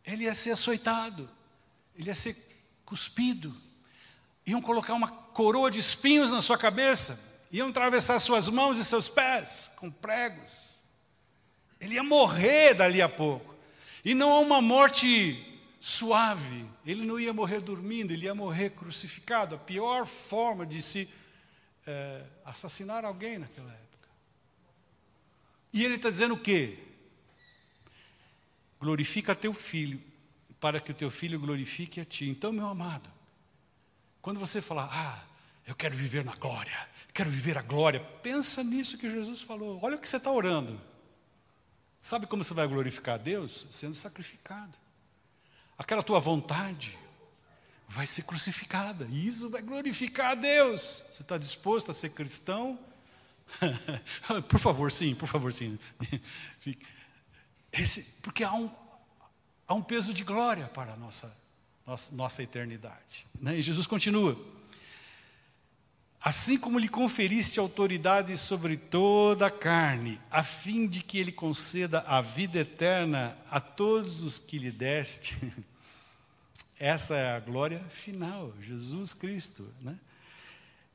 [0.04, 1.30] ele ia ser açoitado,
[1.96, 2.36] ele ia ser
[2.84, 3.56] cuspido,
[4.48, 9.08] iam colocar uma coroa de espinhos na sua cabeça, iam atravessar suas mãos e seus
[9.10, 10.65] pés com pregos.
[11.86, 13.54] Ele ia morrer dali a pouco.
[14.04, 16.66] E não é uma morte suave.
[16.84, 19.54] Ele não ia morrer dormindo, ele ia morrer crucificado.
[19.54, 21.08] A pior forma de se
[21.86, 24.10] é, assassinar alguém naquela época.
[25.72, 26.80] E ele está dizendo o quê?
[28.80, 30.02] Glorifica teu filho,
[30.60, 32.28] para que o teu filho glorifique a ti.
[32.28, 33.08] Então, meu amado,
[34.24, 35.24] quando você falar, ah,
[35.68, 39.80] eu quero viver na glória, quero viver a glória, pensa nisso que Jesus falou.
[39.84, 40.82] Olha o que você está orando.
[42.06, 43.66] Sabe como você vai glorificar a Deus?
[43.72, 44.78] Sendo sacrificado.
[45.76, 46.96] Aquela tua vontade
[47.90, 49.08] vai ser crucificada.
[49.10, 51.02] E isso vai glorificar a Deus.
[51.12, 52.78] Você está disposto a ser cristão?
[54.48, 55.80] por favor, sim, por favor, sim.
[57.74, 58.70] Esse, porque há um,
[59.68, 61.36] há um peso de glória para a nossa
[61.88, 63.26] nossa, nossa eternidade.
[63.42, 63.58] Né?
[63.58, 64.38] E Jesus continua.
[66.26, 72.00] Assim como lhe conferiste autoridade sobre toda a carne, a fim de que ele conceda
[72.00, 75.38] a vida eterna a todos os que lhe deste.
[76.80, 79.72] Essa é a glória final, Jesus Cristo.
[79.82, 79.96] Né?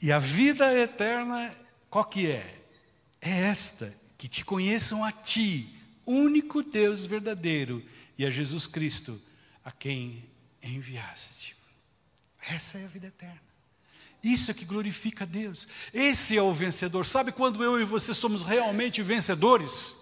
[0.02, 1.54] E a vida eterna,
[1.88, 2.62] qual que é?
[3.22, 5.72] É esta, que te conheçam a ti,
[6.04, 7.84] único Deus verdadeiro,
[8.18, 9.22] e a Jesus Cristo,
[9.64, 10.24] a quem
[10.60, 11.54] enviaste.
[12.48, 13.49] Essa é a vida eterna.
[14.22, 15.66] Isso é que glorifica a Deus.
[15.92, 17.06] Esse é o vencedor.
[17.06, 19.96] Sabe quando eu e você somos realmente vencedores?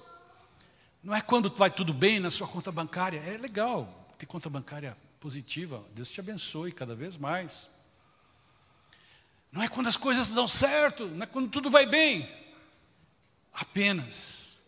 [1.02, 3.20] Não é quando vai tudo bem na sua conta bancária.
[3.20, 5.84] É legal ter conta bancária positiva.
[5.94, 7.68] Deus te abençoe cada vez mais.
[9.52, 12.28] Não é quando as coisas dão certo, não é quando tudo vai bem.
[13.52, 14.58] Apenas.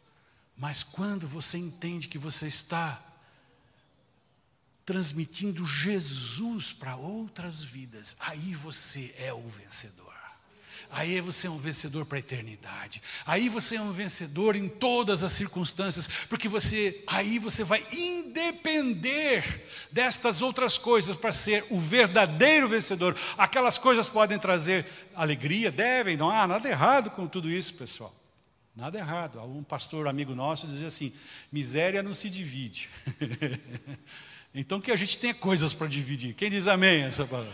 [0.56, 3.02] Mas quando você entende que você está
[4.90, 10.12] transmitindo Jesus para outras vidas, aí você é o vencedor.
[10.90, 13.00] Aí você é um vencedor para a eternidade.
[13.24, 19.64] Aí você é um vencedor em todas as circunstâncias, porque você aí você vai independer
[19.92, 23.16] destas outras coisas para ser o verdadeiro vencedor.
[23.38, 28.12] Aquelas coisas podem trazer alegria, devem, não há nada errado com tudo isso, pessoal.
[28.74, 29.40] Nada errado.
[29.40, 31.12] Um pastor amigo nosso dizia assim:
[31.52, 32.90] miséria não se divide.
[34.54, 36.34] Então que a gente tenha coisas para dividir.
[36.34, 37.52] Quem diz amém essa palavra?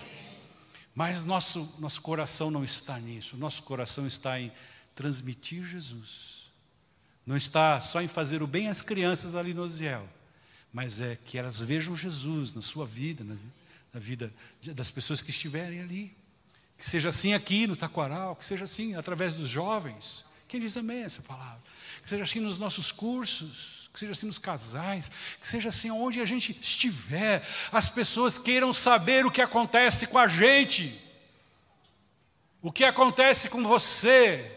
[0.94, 3.36] Mas nosso, nosso coração não está nisso.
[3.36, 4.50] Nosso coração está em
[4.94, 6.46] transmitir Jesus.
[7.26, 10.08] Não está só em fazer o bem às crianças ali no Osiel,
[10.72, 13.36] mas é que elas vejam Jesus na sua vida, na,
[13.92, 14.32] na vida
[14.62, 16.16] das pessoas que estiverem ali.
[16.78, 20.24] Que seja assim aqui no Taquaral, que seja assim através dos jovens.
[20.48, 21.62] Quem diz amém essa palavra?
[22.02, 26.20] Que seja assim nos nossos cursos que seja assim nos casais, que seja assim onde
[26.20, 31.00] a gente estiver, as pessoas queiram saber o que acontece com a gente,
[32.60, 34.52] o que acontece com você,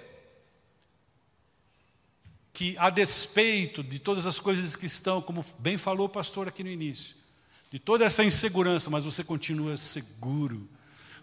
[2.51, 6.61] que a despeito de todas as coisas que estão, como bem falou o pastor aqui
[6.61, 7.15] no início,
[7.71, 10.69] de toda essa insegurança, mas você continua seguro,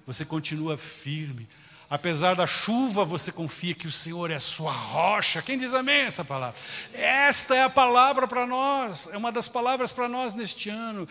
[0.07, 1.47] você continua firme,
[1.89, 5.41] Apesar da chuva, você confia que o Senhor é a sua rocha.
[5.41, 6.59] Quem diz amém essa palavra?
[6.93, 11.09] Esta é a palavra para nós, é uma das palavras para nós neste ano.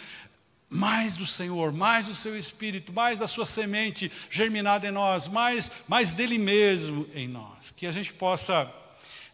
[0.69, 5.71] Mais do Senhor, mais do seu Espírito, mais da sua semente germinada em nós, mais,
[5.87, 7.71] mais dele mesmo em nós.
[7.71, 8.69] Que a gente possa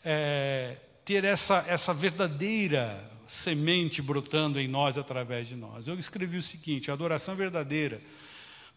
[0.05, 5.87] é, ter essa, essa verdadeira semente brotando em nós através de nós.
[5.87, 7.99] Eu escrevi o seguinte: a adoração verdadeira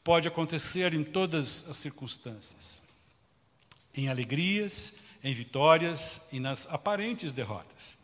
[0.04, 2.82] pode acontecer em todas as circunstâncias,
[3.96, 7.96] em alegrias, em vitórias e nas aparentes derrotas.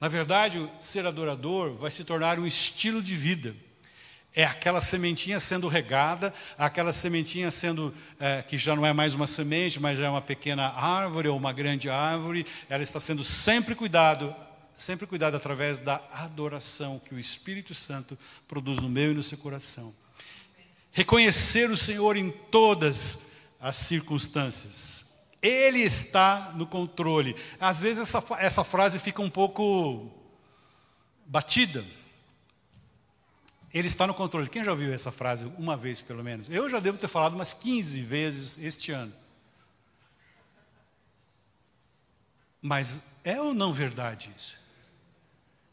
[0.00, 3.54] Na verdade, ser adorador vai se tornar um estilo de vida.
[4.34, 9.28] É aquela sementinha sendo regada, aquela sementinha sendo, é, que já não é mais uma
[9.28, 13.76] semente, mas já é uma pequena árvore ou uma grande árvore, ela está sendo sempre
[13.76, 14.34] cuidado,
[14.76, 19.38] sempre cuidado através da adoração que o Espírito Santo produz no meu e no seu
[19.38, 19.94] coração
[20.94, 25.04] reconhecer o Senhor em todas as circunstâncias.
[25.42, 27.36] Ele está no controle.
[27.60, 30.08] Às vezes essa, essa frase fica um pouco
[31.26, 31.84] batida.
[33.72, 34.48] Ele está no controle.
[34.48, 36.48] Quem já ouviu essa frase uma vez, pelo menos?
[36.48, 39.12] Eu já devo ter falado umas 15 vezes este ano.
[42.62, 44.58] Mas é ou não verdade isso?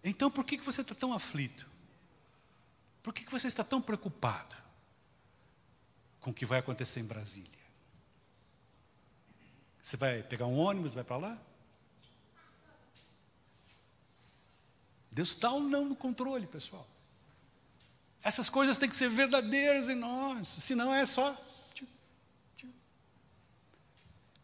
[0.04, 1.70] Então por que você está tão aflito?
[3.04, 4.61] Por que você está tão preocupado
[6.22, 7.50] com o que vai acontecer em Brasília?
[9.82, 11.38] Você vai pegar um ônibus, vai para lá?
[15.12, 16.88] Deus está ou não no controle, pessoal?
[18.24, 21.36] Essas coisas têm que ser verdadeiras em nós, senão é só.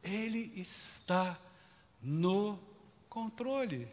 [0.04, 1.40] Ele está
[2.02, 2.60] no
[3.10, 3.88] controle.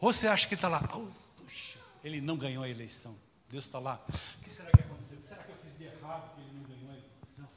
[0.00, 0.88] Ou você acha que está lá?
[0.94, 3.16] Oh, puxa, ele não ganhou a eleição.
[3.48, 4.04] Deus está lá.
[4.40, 5.18] O que será que aconteceu?
[5.26, 7.48] Será que eu fiz de errado que ele não ganhou a eleição?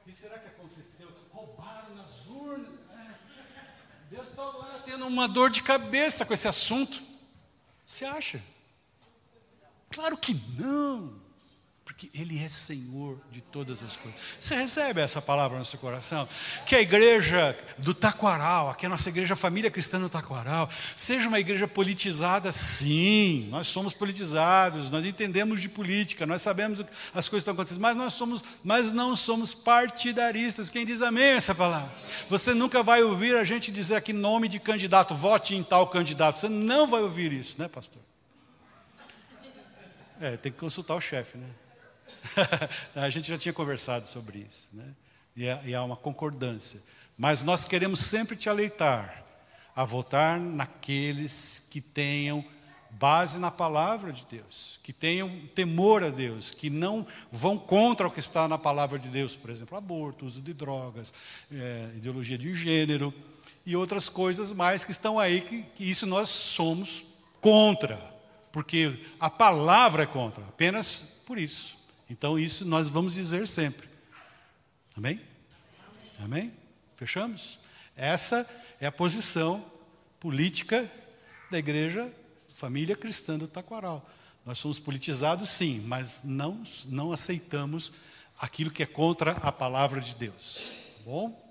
[0.00, 1.08] O que será que aconteceu?
[1.30, 2.80] Roubaram nas urnas.
[2.90, 3.14] É.
[4.10, 7.02] Deus está lá tendo uma dor de cabeça com esse assunto.
[7.84, 8.42] Você acha?
[9.90, 11.25] Claro que não
[11.86, 14.20] porque Ele é Senhor de todas as coisas.
[14.40, 16.28] Você recebe essa palavra no seu coração?
[16.66, 21.28] Que a igreja do Taquaral, aqui é a nossa igreja Família Cristã do Taquaral, seja
[21.28, 26.80] uma igreja politizada, sim, nós somos politizados, nós entendemos de política, nós sabemos
[27.14, 30.68] as coisas que estão acontecendo, mas nós somos, mas não somos partidaristas.
[30.68, 31.88] Quem diz amém essa palavra?
[32.28, 36.40] Você nunca vai ouvir a gente dizer aqui nome de candidato, vote em tal candidato.
[36.40, 38.02] Você não vai ouvir isso, né, pastor?
[40.20, 41.46] É, tem que consultar o chefe, né?
[42.94, 44.86] a gente já tinha conversado sobre isso, né?
[45.36, 46.80] E, e há uma concordância.
[47.16, 49.24] Mas nós queremos sempre te aleitar
[49.74, 52.44] a votar naqueles que tenham
[52.90, 58.10] base na palavra de Deus, que tenham temor a Deus, que não vão contra o
[58.10, 61.12] que está na palavra de Deus, por exemplo, aborto, uso de drogas,
[61.52, 63.12] é, ideologia de gênero
[63.66, 67.04] e outras coisas mais que estão aí, que, que isso nós somos
[67.40, 67.98] contra,
[68.50, 71.75] porque a palavra é contra, apenas por isso.
[72.08, 73.88] Então, isso nós vamos dizer sempre.
[74.96, 75.20] Amém?
[76.20, 76.52] Amém?
[76.96, 77.58] Fechamos?
[77.96, 78.48] Essa
[78.80, 79.64] é a posição
[80.20, 80.90] política
[81.50, 82.10] da igreja
[82.54, 84.08] Família Cristã do Taquaral.
[84.44, 87.92] Nós somos politizados, sim, mas não, não aceitamos
[88.38, 90.70] aquilo que é contra a palavra de Deus.
[90.98, 91.46] Tá bom?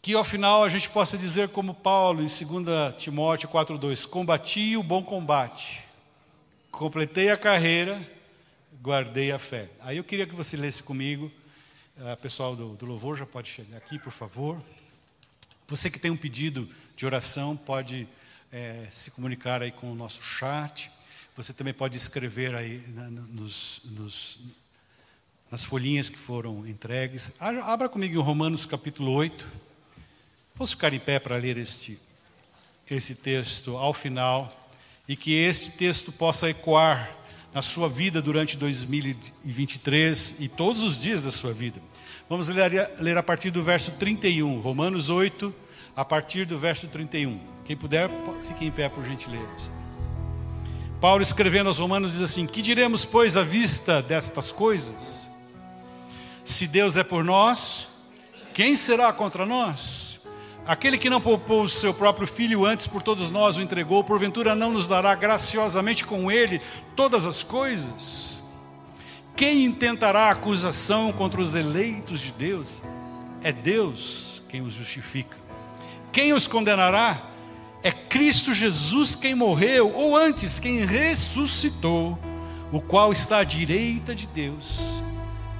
[0.00, 4.82] Que ao final a gente possa dizer, como Paulo em 2 Timóteo 4,2: Combati o
[4.82, 5.83] bom combate
[6.78, 8.00] completei a carreira,
[8.82, 9.70] guardei a fé.
[9.80, 11.30] Aí eu queria que você lesse comigo,
[11.96, 14.60] uh, pessoal do, do louvor já pode chegar aqui, por favor.
[15.68, 18.08] Você que tem um pedido de oração, pode
[18.52, 20.90] é, se comunicar aí com o nosso chat.
[21.36, 24.40] Você também pode escrever aí na, nos, nos,
[25.50, 27.40] nas folhinhas que foram entregues.
[27.40, 29.46] Abra comigo em Romanos capítulo 8.
[30.56, 31.98] Vamos ficar em pé para ler este,
[32.90, 34.63] esse texto ao final
[35.08, 37.10] e que este texto possa ecoar
[37.52, 41.80] na sua vida durante 2023 e todos os dias da sua vida.
[42.28, 45.54] Vamos ler, a partir do verso 31, Romanos 8,
[45.94, 47.38] a partir do verso 31.
[47.64, 48.10] Quem puder,
[48.48, 49.70] fique em pé por gentileza.
[51.00, 55.28] Paulo escrevendo aos Romanos diz assim: Que diremos, pois, à vista destas coisas?
[56.44, 57.88] Se Deus é por nós,
[58.52, 60.03] quem será contra nós?
[60.66, 64.54] Aquele que não poupou o seu próprio filho antes por todos nós o entregou, porventura
[64.54, 66.60] não nos dará graciosamente com ele
[66.96, 68.42] todas as coisas?
[69.36, 72.82] Quem intentará acusação contra os eleitos de Deus?
[73.42, 75.36] É Deus quem os justifica.
[76.10, 77.20] Quem os condenará?
[77.82, 82.18] É Cristo Jesus quem morreu, ou antes, quem ressuscitou,
[82.72, 85.02] o qual está à direita de Deus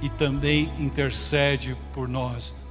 [0.01, 2.64] e também intercede por nós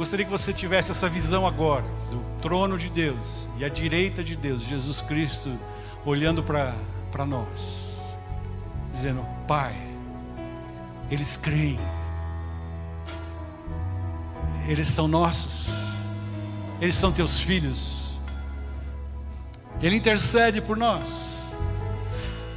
[0.00, 4.34] gostaria que você tivesse essa visão agora do trono de Deus e a direita de
[4.34, 5.52] Deus, Jesus Cristo,
[6.06, 8.16] olhando para nós,
[8.90, 9.76] dizendo: Pai,
[11.10, 11.78] eles creem,
[14.66, 15.68] eles são nossos,
[16.80, 18.18] eles são teus filhos,
[19.82, 21.40] Ele intercede por nós.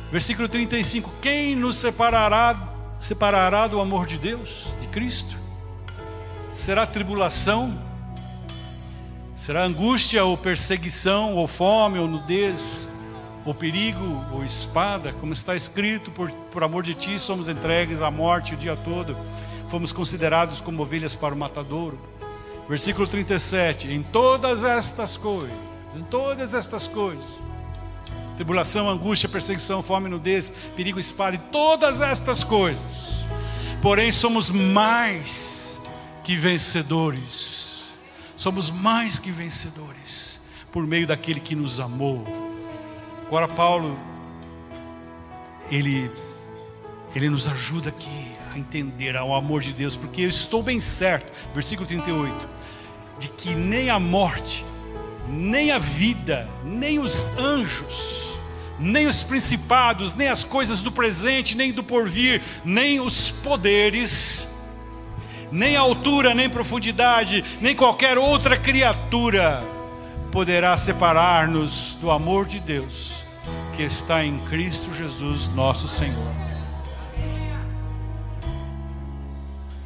[0.10, 2.56] Versículo 35: Quem nos separará,
[2.98, 5.43] separará do amor de Deus, de Cristo?
[6.54, 7.74] Será tribulação?
[9.36, 12.88] Será angústia ou perseguição, ou fome, ou nudez,
[13.44, 15.12] ou perigo, ou espada?
[15.14, 19.18] Como está escrito, por, por amor de ti somos entregues à morte o dia todo,
[19.68, 21.98] fomos considerados como ovelhas para o matadouro.
[22.70, 25.50] Versículo 37: Em todas estas coisas,
[25.96, 27.42] em todas estas coisas,
[28.36, 33.26] tribulação, angústia, perseguição, fome, nudez, perigo, espada, em todas estas coisas,
[33.82, 35.73] porém somos mais
[36.24, 37.94] que vencedores.
[38.36, 40.40] Somos mais que vencedores
[40.72, 42.26] por meio daquele que nos amou.
[43.28, 43.98] Agora Paulo
[45.70, 46.10] ele
[47.16, 51.32] ele nos ajuda aqui a entender o amor de Deus, porque eu estou bem certo,
[51.54, 52.50] versículo 38,
[53.20, 54.66] de que nem a morte,
[55.28, 58.36] nem a vida, nem os anjos,
[58.80, 64.48] nem os principados, nem as coisas do presente, nem do porvir, nem os poderes,
[65.54, 69.64] nem altura, nem profundidade, nem qualquer outra criatura
[70.32, 73.24] poderá separar-nos do amor de Deus
[73.76, 76.34] que está em Cristo Jesus, nosso Senhor.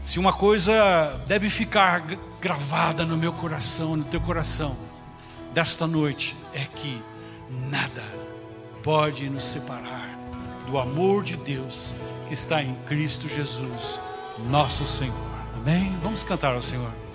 [0.02, 0.74] Se uma coisa
[1.28, 2.02] deve ficar
[2.40, 4.74] gravada no meu coração, no teu coração,
[5.54, 7.02] desta noite, é que
[7.70, 8.04] nada
[8.82, 10.18] pode nos separar
[10.66, 11.94] do amor de Deus
[12.30, 14.00] que está em Cristo Jesus,
[14.50, 15.27] nosso Senhor.
[15.68, 15.94] Amém?
[16.02, 17.07] Vamos cantar ao Senhor.